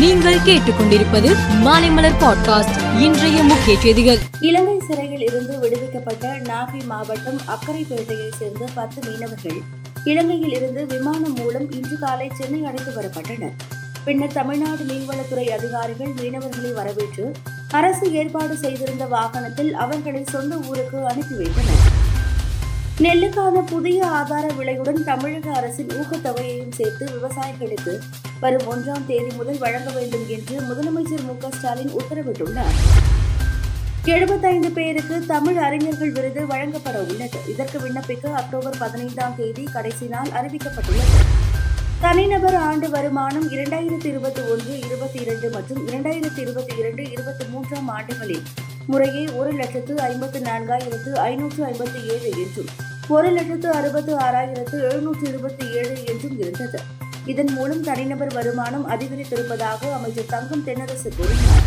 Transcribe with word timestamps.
நீங்கள் 0.00 0.38
கேட்டுக்கொண்டிருப்பது 0.38 1.36
மாலைமலர் 1.64 2.14
பாட்காஸ்ட். 2.20 3.00
இன்றைய 3.00 3.42
முக்கிய 3.42 3.80
செய்திகள். 3.80 4.18
இலங்கை 4.40 4.80
சிறையில் 4.88 5.20
இருந்து 5.20 5.58
விடுவிக்கப்பட்ட 5.58 6.28
நாகை 6.28 6.84
மாவட்டம் 6.84 7.40
அக்கரைப்பேட்டையைச் 7.48 8.32
சேர்ந்த 8.38 8.68
பத்து 8.74 9.10
மீனவர்கள் 9.10 9.60
இலங்கையில் 10.04 10.52
இருந்து 10.52 10.86
விமானம் 10.86 11.34
மூலம் 11.34 11.72
இன்று 11.72 11.98
காலை 11.98 12.30
சென்னை 12.34 12.64
அழைத்து 12.64 12.90
வரப்பட்டனர். 12.90 13.52
பின்னர் 14.04 14.32
தமிழ்நாடு 14.32 14.84
மீன்வளத்துறை 14.84 15.44
அதிகாரிகள் 15.44 16.12
மீனவர்களை 16.16 16.72
வரவேற்று 16.74 17.32
அரசு 17.70 18.12
ஏற்பாடு 18.12 18.56
செய்திருந்த 18.56 19.06
வாகனத்தில் 19.06 19.74
அவர்களை 19.74 20.24
சொந்த 20.30 20.56
ஊருக்கு 20.56 21.06
அனுப்பி 21.06 21.34
வைத்தனர். 21.34 21.98
நெல்லுக்கான 22.98 23.66
புதிய 23.66 24.06
ஆதார 24.06 24.48
விலையுடன் 24.48 25.04
தமிழக 25.04 25.52
அரசின் 25.52 25.86
ஊக்கத்தொகையையும் 25.86 26.72
சேர்த்து 26.72 27.10
விவசாயிகளுக்கு 27.10 27.98
வரும் 28.40 28.68
ஒன்றாம் 28.72 29.06
தேதி 29.06 29.36
முதல் 29.36 29.58
வழங்க 29.58 29.90
வேண்டும் 29.90 30.28
என்று 30.28 30.60
முதலமைச்சர் 30.60 31.24
மு 31.24 31.50
ஸ்டாலின் 31.50 31.90
உத்தரவிட்டுள்ளார். 31.90 32.76
எழுபத்தைந்து 34.04 34.70
பேருக்கு 34.70 35.26
தமிழ் 35.26 35.56
அறிஞர்கள் 35.56 36.12
விருது 36.12 36.46
வழங்கப்பட 36.46 36.98
உள்ளது. 36.98 37.38
இதற்கு 37.48 37.78
விண்ணப்பிக்க 37.78 38.32
அக்டோபர் 38.32 38.76
பதினைந்தாம் 38.78 39.34
தேதி 39.36 39.62
கடைசி 39.62 40.06
நாள் 40.06 40.28
அறிவிக்கப்பட்டுள்ளது. 40.28 41.18
தனிநபர் 42.00 42.54
ஆண்டு 42.54 42.90
வருமானம் 42.90 43.50
இரண்டாயிரத்தி 43.50 44.06
இருபத்தி 44.06 44.42
ஒன்று 44.42 44.78
இருபத்தி 44.78 45.20
இரண்டு 45.20 45.50
மற்றும் 45.50 45.88
இரண்டாயிரத்தி 45.88 46.38
இருபத்தி 46.38 46.76
இரண்டு 46.76 47.10
இருபத்தி 47.10 47.44
மூன்றாம் 47.44 47.88
ஆண்டுகளில் 47.88 48.42
முறையே 48.86 49.28
ஒரு 49.28 49.52
லட்சத்து 49.52 50.00
ஐம்பத்து 50.00 50.38
நான்காயிரத்து 50.38 51.12
ஐநூற்று 51.12 51.64
ஐம்பத்தி 51.64 52.02
ஏழு 52.04 52.30
என்றும் 52.30 52.72
ஒரு 53.08 53.30
லட்சத்து 53.30 53.70
அறுபத்து 53.70 54.16
ஆறாயிரத்து 54.16 54.90
எழுநூற்று 54.90 55.28
இருபத்தி 55.28 55.66
ஏழு 55.72 56.04
என்றும் 56.06 56.38
இருந்தது. 56.38 56.99
இதன் 57.26 57.52
மூலம் 57.52 57.82
தனிநபர் 57.82 58.32
வருமானம் 58.32 58.88
அதிகரித்திருப்பதாக 58.88 59.92
அமைச்சர் 59.92 60.26
தங்கம் 60.26 60.64
தென்னரசு 60.66 61.10
கூறினார். 61.16 61.66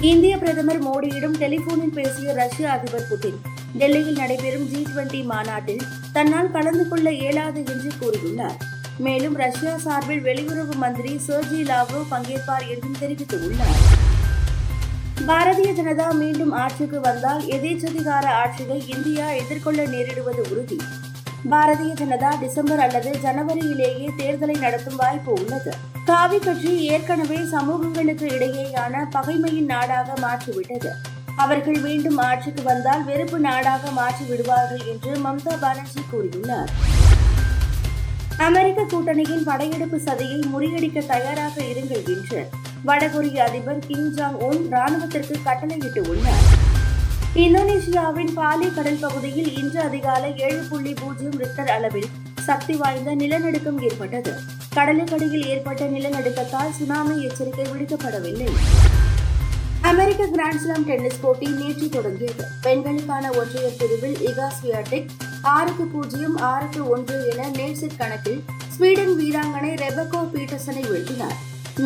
இந்திய 0.00 0.38
பிரதமர் 0.38 0.82
மோடியிடம் 0.82 1.36
டெலிபோனில் 1.38 1.92
பேசிய 1.94 2.32
ரஷ்ய 2.32 2.70
அதிபர் 2.70 3.06
புட்டின் 3.10 3.38
டெல்லியில் 3.78 4.16
நடைபெறும் 4.16 4.66
ஜி 4.68 4.86
டுவெண்டி 4.90 5.24
மாநாட்டில் 5.24 5.82
தன்னால் 6.12 6.50
கலந்து 6.50 6.88
கொள்ள 6.88 7.12
இயலாது 7.12 7.64
என்று 7.64 7.90
கூறியுள்ளார். 8.00 8.56
மேலும் 8.98 9.36
ரஷ்யா 9.36 9.76
சார்பில் 9.76 10.22
வெளியுறவு 10.22 10.74
மந்திரி 10.74 11.20
சர்ஜி 11.28 11.62
லாவ்ரோ 11.62 12.02
பங்கேற்பார் 12.10 12.68
என்றும் 12.68 13.00
தெரிவித்துள்ளார். 13.00 13.80
பாரதிய 15.26 15.72
ஜனதா 15.72 16.14
மீண்டும் 16.14 16.52
ஆட்சிக்கு 16.52 17.00
வந்தால் 17.00 17.42
எதேச்சதிகார 17.46 18.24
ஆட்சியை 18.24 18.88
இந்தியா 18.88 19.30
எதிர்கொள்ள 19.30 19.82
நேரிடுவது 19.86 20.42
உறுதி. 20.50 20.80
பாரதிய 21.50 21.92
ஜனதா 22.00 22.30
டிசம்பர் 22.40 22.80
அல்லது 22.80 23.10
ஜனவரியிலேயே 23.22 24.06
தேர்தலை 24.18 24.58
நடத்தும் 24.58 24.96
வாய்ப்பு 24.96 25.32
உள்ளது. 25.32 25.72
காவி 26.04 26.38
கட்சி 26.38 26.72
ஏற்கனவே 26.84 27.38
சமூகங்களுக்கு 27.44 28.26
இடையேயான 28.26 29.04
பகைமையின் 29.10 29.70
நாடாக 29.74 30.14
மாற்றிவிட்டது. 30.20 30.90
அவர்கள் 31.36 31.78
மீண்டும் 31.80 32.18
ஆட்சிக்கு 32.18 32.62
வந்தால் 32.62 33.04
வெறுப்பு 33.04 33.38
நாடாக 33.38 33.90
மாற்றி 33.90 34.24
விடுவார்கள் 34.24 34.84
என்று 34.86 35.12
மம்தா 35.16 35.54
பானர்ஜி 35.60 36.02
கூறியுள்ளார். 36.12 36.72
அமெரிக்க 38.36 38.82
கூட்டணியின் 38.82 39.44
படையெடுப்பு 39.44 40.00
சதியை 40.04 40.40
முறியடிக்க 40.54 41.06
தயாராக 41.06 41.54
இருங்கள் 41.62 42.04
என்று 42.16 42.40
வடகொரிய 42.84 43.38
அதிபர் 43.48 43.86
கிம் 43.86 44.10
ஜாங் 44.16 44.38
உன் 44.48 44.64
ராணுவத்திற்கு 44.72 45.36
கட்டளையிட்டு 45.44 46.02
உள்ளார். 46.02 46.46
இந்தோனேஷியாவின் 47.44 48.30
பாலி 48.34 48.68
கடல் 48.74 49.00
பகுதியில் 49.00 49.56
இன்று 49.56 49.80
அதிகாலை 49.80 50.36
ஏழு 50.36 50.62
புள்ளி 50.68 50.94
பூஜ்ஜியம் 50.94 51.38
ரிக்டர் 51.42 51.70
அளவில் 51.70 52.06
சக்தி 52.46 52.74
வாய்ந்த 52.74 53.14
நிலநடுக்கம் 53.14 53.80
ஏற்பட்டது. 53.82 54.32
கடலுக்கடியில் 54.76 55.44
ஏற்பட்ட 55.46 55.84
நிலநடுக்கத்தால் 55.86 56.72
சுனாமி 56.78 57.16
எச்சரிக்கை 57.24 57.66
விடுக்கப்படவில்லை. 57.72 58.48
அமெரிக்க 59.82 60.28
கிராண்ட்ஸ்லாம் 60.34 60.86
டென்னிஸ் 60.86 61.20
போட்டி 61.20 61.48
நேற்று 61.50 61.88
தொடங்கியது. 61.88 62.44
பெண்களுக்கான 62.62 63.30
ஒற்றையர் 63.30 63.78
பிரிவில் 63.78 64.18
இகா 64.30 64.48
ஆறுக்கு 65.42 65.84
பூஜ்ஜியம் 65.84 66.36
ஆறுக்கு 66.36 66.88
ஒன்று 66.88 67.16
என 67.32 67.48
நேர் 67.48 67.74
செட் 67.74 67.96
கணக்கில் 67.96 68.40
ஸ்வீடன் 68.76 69.14
வீராங்கனை 69.18 69.72
ரெபகோ 69.84 70.22
பீட்டர்சனை 70.34 70.84
வீழ்த்தினார். 70.92 71.36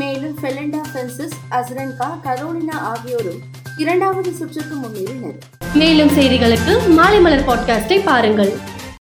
மேலும் 0.00 0.36
ஃபெலண்டா 0.42 0.82
பிரான்சிஸ் 0.92 1.38
அஸ்ரன்கா 1.50 2.10
கரோலினா 2.26 2.76
ஆகியோரும் 2.92 3.42
இரண்டாவது 3.82 4.30
சுற்றுக்கு 4.32 4.74
முன்னேறினர் 4.74 5.36
மேலும் 5.74 6.12
செய்திகளுக்கு 6.16 6.72
மாலை 6.88 7.20
மலர் 7.20 7.46
பாட்காஸ்டை 7.48 7.98
பாருங்கள். 8.04 8.52